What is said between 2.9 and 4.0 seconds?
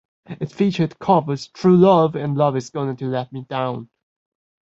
To Let Me Down".